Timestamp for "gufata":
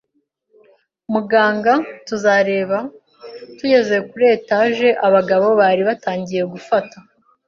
6.53-6.97